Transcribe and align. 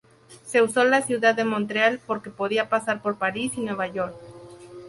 Se 0.47 0.63
usó 0.63 0.83
la 0.83 1.03
ciudad 1.03 1.35
de 1.35 1.43
Montreal 1.43 1.99
porque 2.07 2.31
podía 2.31 2.69
pasar 2.69 3.03
por 3.03 3.19
París 3.19 3.51
y 3.55 3.61
Nueva 3.61 3.85
York 3.85 4.15